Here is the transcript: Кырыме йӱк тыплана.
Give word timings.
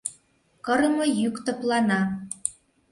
Кырыме 0.65 1.05
йӱк 1.19 1.35
тыплана. 1.45 2.01